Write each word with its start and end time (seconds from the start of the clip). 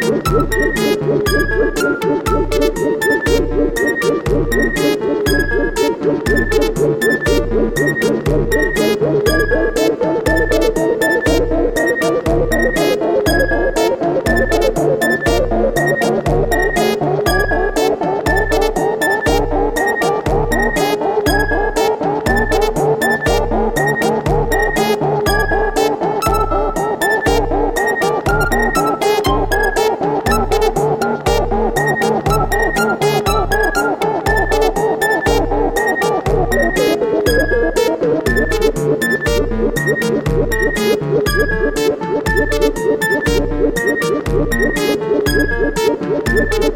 Música 0.04 0.83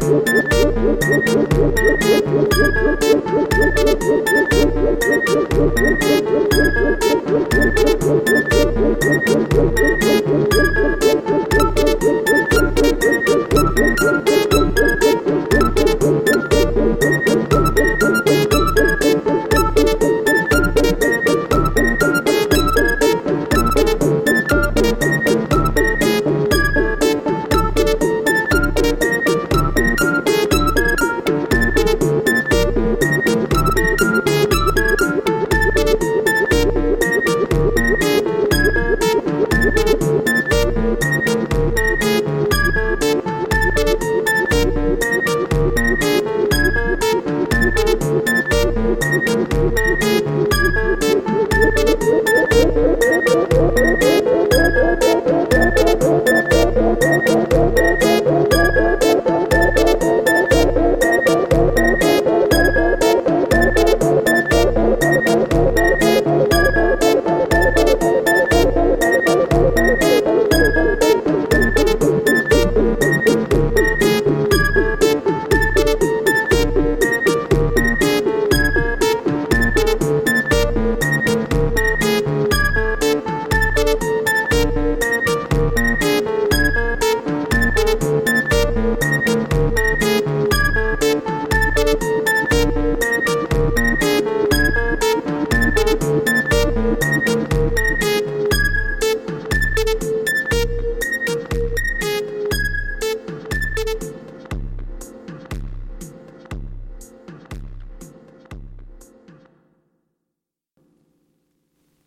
Thank 0.08 0.28
you. 6.02 6.17